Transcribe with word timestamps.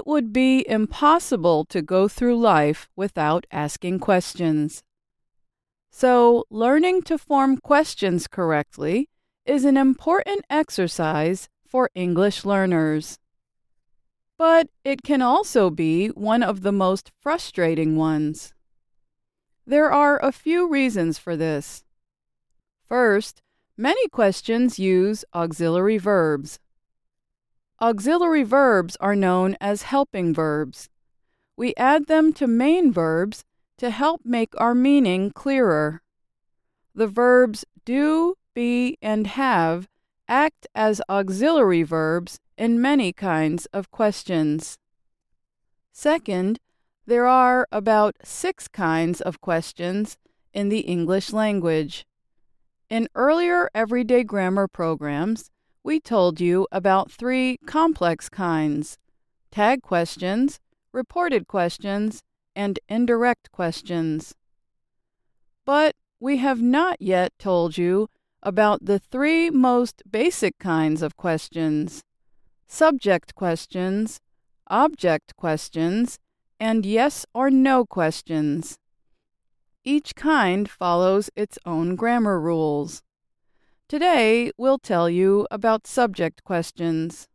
it 0.00 0.06
would 0.06 0.32
be 0.32 0.66
impossible 0.66 1.66
to 1.66 1.82
go 1.82 2.08
through 2.08 2.40
life 2.40 2.88
without 2.96 3.46
asking 3.52 3.98
questions. 3.98 4.82
So, 5.90 6.46
learning 6.48 7.02
to 7.02 7.18
form 7.18 7.58
questions 7.58 8.26
correctly 8.26 9.10
is 9.44 9.66
an 9.66 9.76
important 9.76 10.46
exercise 10.48 11.50
for 11.66 11.90
English 11.94 12.46
learners. 12.46 13.18
But 14.38 14.68
it 14.84 15.02
can 15.02 15.20
also 15.20 15.68
be 15.68 16.08
one 16.08 16.42
of 16.42 16.62
the 16.62 16.72
most 16.72 17.12
frustrating 17.20 17.94
ones. 17.94 18.54
There 19.66 19.92
are 19.92 20.18
a 20.24 20.32
few 20.32 20.66
reasons 20.66 21.18
for 21.18 21.36
this. 21.36 21.84
First, 22.88 23.42
many 23.76 24.08
questions 24.08 24.78
use 24.78 25.26
auxiliary 25.34 25.98
verbs. 25.98 26.58
Auxiliary 27.82 28.42
verbs 28.42 28.94
are 29.00 29.16
known 29.16 29.56
as 29.58 29.82
helping 29.82 30.34
verbs. 30.34 30.90
We 31.56 31.74
add 31.76 32.08
them 32.08 32.34
to 32.34 32.46
main 32.46 32.92
verbs 32.92 33.44
to 33.78 33.88
help 33.88 34.20
make 34.22 34.52
our 34.60 34.74
meaning 34.74 35.30
clearer. 35.30 36.02
The 36.94 37.06
verbs 37.06 37.64
do, 37.86 38.34
be, 38.54 38.98
and 39.00 39.26
have 39.28 39.88
act 40.28 40.66
as 40.74 41.00
auxiliary 41.08 41.82
verbs 41.82 42.38
in 42.58 42.82
many 42.82 43.14
kinds 43.14 43.64
of 43.72 43.90
questions. 43.90 44.78
Second, 45.90 46.60
there 47.06 47.26
are 47.26 47.66
about 47.72 48.14
six 48.22 48.68
kinds 48.68 49.22
of 49.22 49.40
questions 49.40 50.18
in 50.52 50.68
the 50.68 50.80
English 50.80 51.32
language. 51.32 52.06
In 52.90 53.08
earlier 53.14 53.70
everyday 53.74 54.22
grammar 54.22 54.68
programs, 54.68 55.50
we 55.82 55.98
told 56.00 56.40
you 56.40 56.66
about 56.70 57.10
three 57.10 57.58
complex 57.66 58.28
kinds 58.28 58.98
tag 59.50 59.82
questions, 59.82 60.60
reported 60.92 61.48
questions, 61.48 62.22
and 62.54 62.78
indirect 62.88 63.50
questions. 63.50 64.34
But 65.64 65.96
we 66.20 66.36
have 66.36 66.60
not 66.62 67.00
yet 67.00 67.32
told 67.38 67.76
you 67.78 68.08
about 68.42 68.84
the 68.84 68.98
three 68.98 69.50
most 69.50 70.02
basic 70.10 70.58
kinds 70.58 71.02
of 71.02 71.16
questions 71.16 72.02
subject 72.66 73.34
questions, 73.34 74.20
object 74.68 75.34
questions, 75.36 76.18
and 76.60 76.86
yes 76.86 77.26
or 77.34 77.50
no 77.50 77.84
questions. 77.84 78.78
Each 79.82 80.14
kind 80.14 80.70
follows 80.70 81.30
its 81.34 81.58
own 81.66 81.96
grammar 81.96 82.38
rules. 82.38 83.02
Today, 83.90 84.52
we'll 84.56 84.78
tell 84.78 85.10
you 85.10 85.48
about 85.50 85.84
subject 85.84 86.44
questions. 86.44 87.26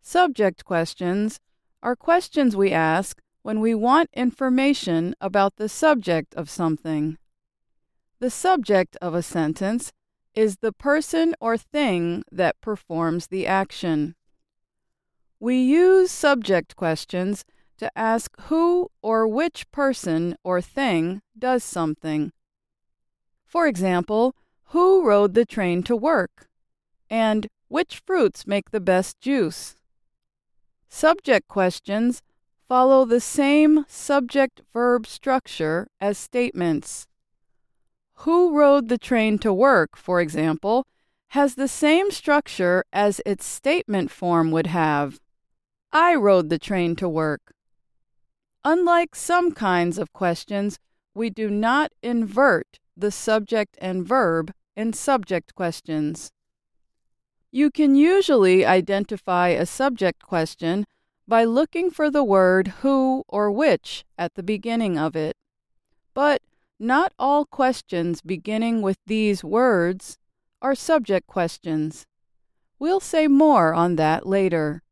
Subject 0.00 0.64
questions 0.64 1.40
are 1.82 1.94
questions 1.94 2.56
we 2.56 2.72
ask 2.72 3.20
when 3.42 3.60
we 3.60 3.74
want 3.74 4.08
information 4.14 5.14
about 5.20 5.56
the 5.56 5.68
subject 5.68 6.34
of 6.36 6.48
something. 6.48 7.18
The 8.18 8.30
subject 8.30 8.96
of 9.02 9.12
a 9.14 9.22
sentence 9.22 9.92
is 10.34 10.56
the 10.62 10.72
person 10.72 11.34
or 11.38 11.58
thing 11.58 12.24
that 12.32 12.58
performs 12.62 13.26
the 13.26 13.46
action. 13.46 14.14
We 15.38 15.60
use 15.60 16.10
subject 16.10 16.76
questions 16.76 17.44
to 17.76 17.90
ask 17.94 18.30
who 18.44 18.88
or 19.02 19.28
which 19.28 19.70
person 19.70 20.34
or 20.42 20.62
thing 20.62 21.20
does 21.38 21.62
something. 21.62 22.32
For 23.44 23.66
example, 23.66 24.34
who 24.72 25.06
rode 25.06 25.34
the 25.34 25.44
train 25.44 25.82
to 25.82 25.94
work? 25.94 26.48
And 27.10 27.46
which 27.68 28.02
fruits 28.06 28.46
make 28.46 28.70
the 28.70 28.80
best 28.80 29.20
juice? 29.20 29.76
Subject 30.88 31.46
questions 31.46 32.22
follow 32.68 33.04
the 33.04 33.20
same 33.20 33.84
subject 33.86 34.62
verb 34.72 35.06
structure 35.06 35.88
as 36.00 36.16
statements. 36.16 37.06
Who 38.24 38.56
rode 38.56 38.88
the 38.88 38.96
train 38.96 39.38
to 39.40 39.52
work, 39.52 39.94
for 39.94 40.22
example, 40.22 40.86
has 41.28 41.54
the 41.54 41.68
same 41.68 42.10
structure 42.10 42.82
as 42.94 43.20
its 43.26 43.44
statement 43.44 44.10
form 44.10 44.50
would 44.52 44.68
have. 44.68 45.20
I 45.92 46.14
rode 46.14 46.48
the 46.48 46.58
train 46.58 46.96
to 46.96 47.10
work. 47.10 47.52
Unlike 48.64 49.16
some 49.16 49.52
kinds 49.52 49.98
of 49.98 50.14
questions, 50.14 50.78
we 51.14 51.28
do 51.28 51.50
not 51.50 51.92
invert 52.02 52.78
the 52.96 53.10
subject 53.10 53.76
and 53.78 54.06
verb 54.06 54.54
in 54.76 54.92
subject 54.92 55.54
questions. 55.54 56.32
You 57.50 57.70
can 57.70 57.94
usually 57.94 58.64
identify 58.64 59.48
a 59.48 59.66
subject 59.66 60.22
question 60.22 60.86
by 61.28 61.44
looking 61.44 61.90
for 61.90 62.10
the 62.10 62.24
word 62.24 62.68
who 62.80 63.24
or 63.28 63.50
which 63.50 64.04
at 64.16 64.34
the 64.34 64.42
beginning 64.42 64.98
of 64.98 65.14
it. 65.14 65.36
But 66.14 66.42
not 66.78 67.12
all 67.18 67.44
questions 67.44 68.20
beginning 68.22 68.82
with 68.82 68.98
these 69.06 69.44
words 69.44 70.18
are 70.60 70.74
subject 70.74 71.26
questions. 71.26 72.06
We'll 72.78 73.00
say 73.00 73.28
more 73.28 73.74
on 73.74 73.96
that 73.96 74.26
later. 74.26 74.82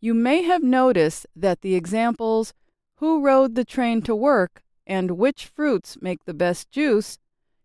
You 0.00 0.14
may 0.14 0.42
have 0.42 0.62
noticed 0.62 1.26
that 1.36 1.60
the 1.60 1.74
examples 1.74 2.52
who 2.96 3.22
rode 3.24 3.54
the 3.54 3.64
train 3.64 4.02
to 4.02 4.14
work 4.14 4.62
and 4.86 5.12
which 5.12 5.46
fruits 5.46 5.96
make 6.00 6.24
the 6.24 6.34
best 6.34 6.70
juice 6.70 7.18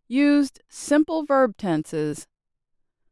used 0.09 0.59
simple 0.67 1.23
verb 1.23 1.55
tenses. 1.55 2.27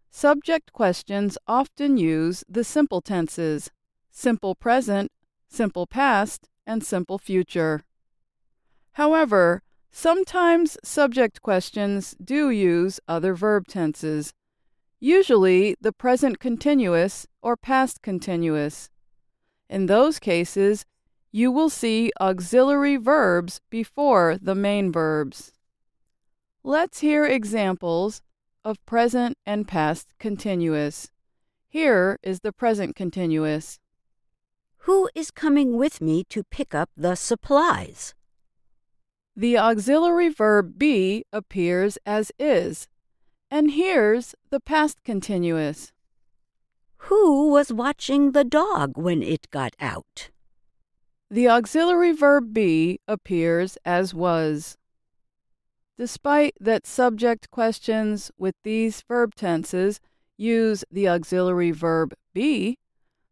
Subject 0.09 0.74
questions 0.74 1.38
often 1.47 1.96
use 1.96 2.44
the 2.50 2.63
simple 2.63 3.02
tenses 3.02 3.69
simple 4.09 4.56
present, 4.56 5.12
simple 5.47 5.85
past, 5.85 6.50
and 6.66 6.84
simple 6.84 7.19
future. 7.19 7.84
However, 8.94 9.62
sometimes 9.91 10.75
subject 10.84 11.44
questions 11.44 12.16
do 12.24 12.50
use 12.50 13.00
other 13.08 13.35
verb 13.35 13.68
tenses, 13.68 14.34
usually 15.00 15.75
the 15.79 15.94
present 15.94 16.40
continuous 16.40 17.28
or 17.44 17.56
past 17.56 18.02
continuous. 18.02 18.90
In 19.69 19.85
those 19.85 20.18
cases, 20.18 20.84
you 21.31 21.52
will 21.52 21.69
see 21.69 22.12
auxiliary 22.19 22.97
verbs 22.97 23.62
before 23.69 24.40
the 24.41 24.56
main 24.56 24.91
verbs. 24.91 25.52
Let's 26.67 27.00
hear 27.00 27.25
examples 27.25 28.22
of 28.66 28.85
present 28.85 29.38
and 29.45 29.66
past 29.66 30.09
continuous. 30.19 31.09
Here 31.69 32.19
is 32.22 32.41
the 32.41 32.51
present 32.51 32.94
continuous. 32.94 33.79
Who 34.79 35.09
is 35.16 35.31
coming 35.31 35.78
with 35.78 36.01
me 36.01 36.25
to 36.25 36.44
pick 36.44 36.75
up 36.75 36.89
the 36.97 37.16
supplies? 37.16 38.16
The 39.33 39.57
auxiliary 39.57 40.28
verb 40.28 40.78
be 40.78 41.23
appears 41.31 41.97
as 42.05 42.33
is. 42.38 42.89
And 43.49 43.72
here's 43.72 44.35
the 44.49 44.59
past 44.59 45.05
continuous. 45.05 45.94
Who 47.07 47.49
was 47.49 47.72
watching 47.72 48.34
the 48.34 48.44
dog 48.44 48.97
when 48.97 49.23
it 49.23 49.49
got 49.51 49.73
out? 49.79 50.31
The 51.31 51.47
auxiliary 51.47 52.11
verb 52.11 52.53
be 52.53 52.99
appears 53.07 53.78
as 53.85 54.13
was. 54.13 54.78
Despite 55.97 56.53
that 56.59 56.85
subject 56.85 57.50
questions 57.50 58.31
with 58.38 58.53
these 58.63 59.02
verb 59.02 59.34
tenses 59.34 60.00
use 60.38 60.85
the 60.91 61.09
auxiliary 61.09 61.72
verb 61.72 62.13
be, 62.34 62.78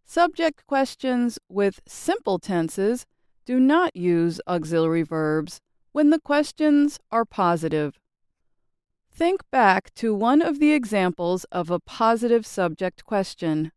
subject 0.04 0.66
questions 0.66 1.38
with 1.48 1.80
simple 1.88 2.40
tenses 2.40 3.06
do 3.46 3.60
not 3.60 3.96
use 3.96 4.42
auxiliary 4.48 5.04
verbs 5.04 5.62
when 5.92 6.10
the 6.10 6.20
questions 6.20 7.00
are 7.12 7.24
positive. 7.24 8.00
Think 9.12 9.42
back 9.52 9.94
to 9.96 10.16
one 10.16 10.42
of 10.42 10.60
the 10.60 10.74
examples 10.74 11.44
of 11.46 11.70
a 11.70 11.80
positive 11.80 12.48
subject 12.48 13.06
question. 13.06 13.72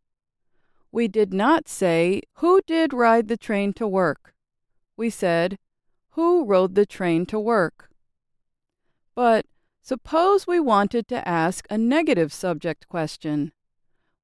We 0.90 1.08
did 1.08 1.34
not 1.34 1.68
say, 1.68 2.22
Who 2.36 2.62
did 2.66 2.94
ride 2.94 3.28
the 3.28 3.36
train 3.36 3.74
to 3.74 3.86
work? 3.86 4.32
We 4.96 5.10
said, 5.10 5.58
Who 6.12 6.46
rode 6.46 6.74
the 6.74 6.86
train 6.86 7.26
to 7.26 7.38
work? 7.38 7.87
But 9.18 9.46
suppose 9.82 10.46
we 10.46 10.60
wanted 10.60 11.08
to 11.08 11.26
ask 11.26 11.66
a 11.68 11.76
negative 11.76 12.32
subject 12.32 12.88
question. 12.88 13.50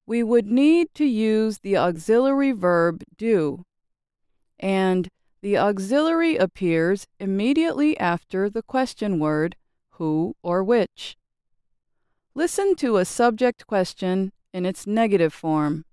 We 0.07 0.23
would 0.23 0.45
need 0.45 0.87
to 0.93 1.03
use 1.03 1.57
the 1.57 1.75
auxiliary 1.75 2.53
verb 2.53 3.03
do. 3.17 3.65
And 4.57 5.09
the 5.41 5.57
auxiliary 5.57 6.37
appears 6.37 7.07
immediately 7.19 7.99
after 7.99 8.49
the 8.49 8.63
question 8.63 9.19
word 9.19 9.57
who 9.99 10.37
or 10.41 10.63
which. 10.63 11.17
Listen 12.33 12.73
to 12.75 12.95
a 12.95 13.03
subject 13.03 13.67
question 13.67 14.31
in 14.53 14.65
its 14.65 14.87
negative 14.87 15.33
form. 15.33 15.83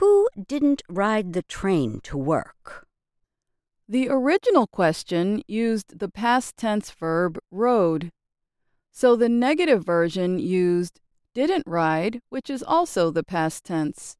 Who 0.00 0.28
didn't 0.36 0.82
ride 0.88 1.34
the 1.34 1.42
train 1.44 2.00
to 2.02 2.18
work? 2.18 2.87
The 3.90 4.10
original 4.10 4.66
question 4.66 5.42
used 5.48 5.98
the 5.98 6.10
past 6.10 6.58
tense 6.58 6.90
verb 6.90 7.38
rode, 7.50 8.10
so 8.92 9.16
the 9.16 9.30
negative 9.30 9.82
version 9.82 10.38
used 10.38 11.00
didn't 11.32 11.64
ride, 11.66 12.20
which 12.28 12.50
is 12.50 12.62
also 12.62 13.10
the 13.10 13.24
past 13.24 13.64
tense. 13.64 14.18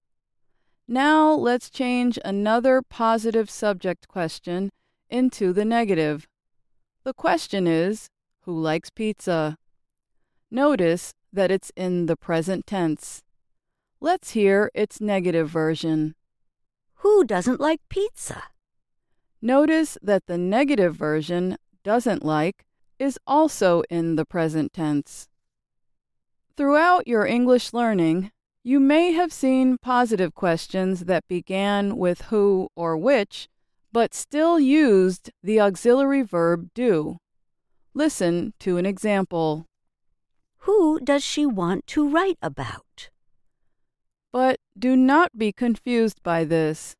Now 0.86 1.32
let's 1.32 1.68
change 1.68 2.18
another 2.24 2.80
positive 2.80 3.50
subject 3.50 4.08
question 4.08 4.70
into 5.10 5.52
the 5.52 5.66
negative. 5.66 6.26
The 7.04 7.12
question 7.12 7.66
is, 7.66 8.08
Who 8.44 8.58
likes 8.58 8.88
pizza? 8.88 9.58
Notice 10.50 11.12
that 11.30 11.50
it's 11.50 11.70
in 11.76 12.06
the 12.06 12.16
present 12.16 12.66
tense. 12.66 13.22
Let's 14.00 14.30
hear 14.30 14.70
its 14.74 14.98
negative 14.98 15.50
version. 15.50 16.14
Who 17.02 17.22
doesn't 17.24 17.60
like 17.60 17.80
pizza? 17.90 18.44
Notice 19.40 19.96
that 20.02 20.26
the 20.26 20.38
negative 20.38 20.94
version, 20.94 21.56
doesn't 21.84 22.24
like, 22.24 22.64
is 22.98 23.18
also 23.26 23.82
in 23.88 24.16
the 24.16 24.24
present 24.24 24.72
tense. 24.72 25.28
Throughout 26.56 27.06
your 27.06 27.24
English 27.24 27.72
learning, 27.72 28.32
you 28.64 28.80
may 28.80 29.12
have 29.12 29.32
seen 29.32 29.78
positive 29.78 30.34
questions 30.34 31.04
that 31.04 31.28
began 31.28 31.96
with 31.96 32.22
who 32.22 32.68
or 32.74 32.96
which, 32.96 33.48
but 33.92 34.12
still 34.12 34.58
used 34.58 35.30
the 35.42 35.60
auxiliary 35.60 36.22
verb 36.22 36.70
do. 36.74 37.18
Listen 37.94 38.52
to 38.58 38.76
an 38.76 38.84
example. 38.84 39.66
Who 40.58 40.98
does 41.00 41.24
she 41.24 41.46
want 41.46 41.86
to 41.88 42.08
write 42.08 42.38
about? 42.42 43.10
But 44.32 44.58
do 44.78 44.96
not 44.96 45.38
be 45.38 45.52
confused 45.52 46.22
by 46.22 46.44
this. 46.44 46.96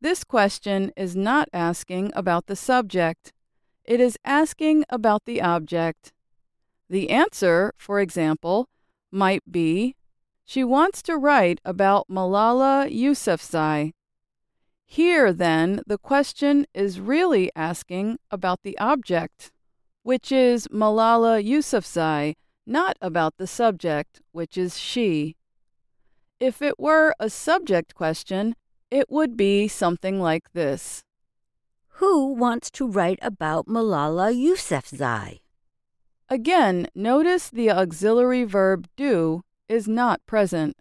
This 0.00 0.22
question 0.22 0.92
is 0.96 1.16
not 1.16 1.48
asking 1.52 2.12
about 2.14 2.46
the 2.46 2.54
subject, 2.56 3.32
it 3.84 4.00
is 4.00 4.16
asking 4.24 4.84
about 4.90 5.24
the 5.24 5.40
object. 5.40 6.12
The 6.88 7.10
answer, 7.10 7.72
for 7.76 8.00
example, 8.00 8.68
might 9.10 9.50
be 9.50 9.96
she 10.44 10.62
wants 10.62 11.02
to 11.02 11.16
write 11.16 11.60
about 11.64 12.08
Malala 12.08 12.90
Yousafzai. 12.90 13.92
Here, 14.86 15.32
then, 15.32 15.82
the 15.86 15.98
question 15.98 16.66
is 16.72 17.00
really 17.00 17.50
asking 17.54 18.18
about 18.30 18.60
the 18.62 18.78
object, 18.78 19.52
which 20.02 20.32
is 20.32 20.68
Malala 20.68 21.44
Yousafzai, 21.44 22.36
not 22.66 22.96
about 23.02 23.36
the 23.36 23.46
subject, 23.46 24.22
which 24.32 24.56
is 24.56 24.78
she. 24.78 25.36
If 26.40 26.62
it 26.62 26.78
were 26.78 27.14
a 27.18 27.28
subject 27.28 27.94
question, 27.94 28.54
it 28.90 29.10
would 29.10 29.36
be 29.36 29.68
something 29.68 30.20
like 30.20 30.52
this 30.52 31.02
Who 32.00 32.32
wants 32.32 32.70
to 32.72 32.88
write 32.88 33.18
about 33.22 33.66
Malala 33.66 34.32
Yousafzai? 34.34 35.40
Again, 36.28 36.88
notice 36.94 37.48
the 37.48 37.70
auxiliary 37.70 38.44
verb 38.44 38.86
do 38.96 39.42
is 39.68 39.88
not 39.88 40.24
present. 40.26 40.76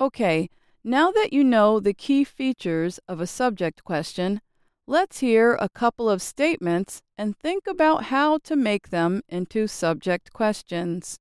Okay, 0.00 0.48
now 0.82 1.10
that 1.10 1.32
you 1.32 1.44
know 1.44 1.78
the 1.78 1.92
key 1.92 2.24
features 2.24 2.98
of 3.06 3.20
a 3.20 3.26
subject 3.26 3.84
question, 3.84 4.40
let's 4.86 5.18
hear 5.18 5.54
a 5.54 5.68
couple 5.68 6.08
of 6.08 6.22
statements 6.22 7.02
and 7.18 7.36
think 7.36 7.66
about 7.66 8.04
how 8.04 8.38
to 8.38 8.56
make 8.56 8.88
them 8.88 9.20
into 9.28 9.66
subject 9.66 10.32
questions. 10.32 11.18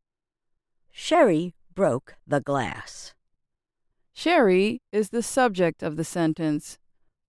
Sherry 0.92 1.54
broke 1.76 2.16
the 2.26 2.42
glass. 2.42 3.14
Sherry 4.20 4.82
is 4.92 5.12
the 5.12 5.24
subject 5.24 5.82
of 5.82 5.96
the 5.96 6.04
sentence, 6.04 6.78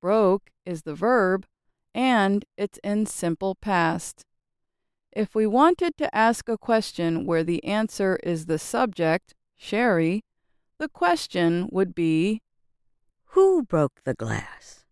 broke 0.02 0.50
is 0.66 0.82
the 0.82 0.92
verb, 0.92 1.46
and 1.94 2.44
it's 2.56 2.80
in 2.82 3.06
simple 3.06 3.54
past. 3.54 4.24
If 5.12 5.32
we 5.32 5.46
wanted 5.46 5.96
to 5.98 6.12
ask 6.12 6.48
a 6.48 6.58
question 6.58 7.26
where 7.26 7.44
the 7.44 7.62
answer 7.62 8.18
is 8.24 8.46
the 8.46 8.58
subject, 8.58 9.36
Sherry, 9.56 10.24
the 10.78 10.88
question 10.88 11.68
would 11.70 11.94
be 11.94 12.42
Who 13.36 13.62
broke 13.62 14.02
the 14.02 14.14
glass? 14.14 14.84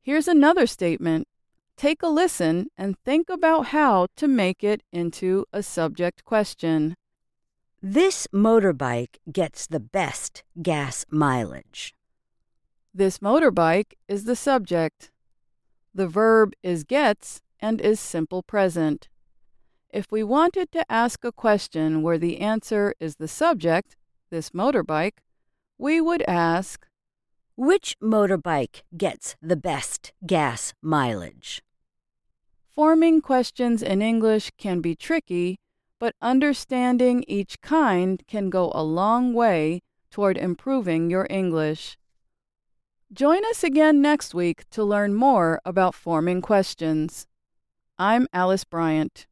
Here's 0.00 0.28
another 0.28 0.66
statement. 0.66 1.28
Take 1.76 2.02
a 2.02 2.08
listen 2.08 2.68
and 2.78 2.96
think 3.04 3.28
about 3.28 3.66
how 3.66 4.06
to 4.16 4.28
make 4.28 4.64
it 4.64 4.80
into 4.94 5.44
a 5.52 5.62
subject 5.62 6.24
question. 6.24 6.94
This 7.80 8.26
motorbike 8.34 9.18
gets 9.30 9.68
the 9.68 9.78
best 9.78 10.42
gas 10.60 11.06
mileage. 11.10 11.94
This 12.92 13.18
motorbike 13.18 13.92
is 14.08 14.24
the 14.24 14.34
subject. 14.34 15.12
The 15.94 16.08
verb 16.08 16.54
is 16.60 16.82
gets 16.82 17.40
and 17.60 17.80
is 17.80 18.00
simple 18.00 18.42
present. 18.42 19.08
If 19.90 20.10
we 20.10 20.24
wanted 20.24 20.72
to 20.72 20.90
ask 20.90 21.24
a 21.24 21.30
question 21.30 22.02
where 22.02 22.18
the 22.18 22.40
answer 22.40 22.94
is 22.98 23.14
the 23.14 23.28
subject, 23.28 23.94
this 24.28 24.50
motorbike, 24.50 25.18
we 25.78 26.00
would 26.00 26.22
ask, 26.22 26.84
Which 27.54 27.94
motorbike 28.02 28.82
gets 28.96 29.36
the 29.40 29.56
best 29.56 30.12
gas 30.26 30.74
mileage? 30.82 31.62
Forming 32.68 33.20
questions 33.20 33.84
in 33.84 34.02
English 34.02 34.50
can 34.58 34.80
be 34.80 34.96
tricky, 34.96 35.60
but 35.98 36.14
understanding 36.20 37.24
each 37.26 37.60
kind 37.60 38.22
can 38.26 38.50
go 38.50 38.70
a 38.74 38.82
long 38.82 39.32
way 39.32 39.82
toward 40.10 40.36
improving 40.36 41.10
your 41.10 41.26
English. 41.28 41.98
Join 43.12 43.44
us 43.46 43.64
again 43.64 44.02
next 44.02 44.34
week 44.34 44.68
to 44.70 44.84
learn 44.84 45.14
more 45.14 45.60
about 45.64 45.94
forming 45.94 46.42
questions. 46.42 47.26
I'm 47.98 48.26
Alice 48.32 48.64
Bryant. 48.64 49.26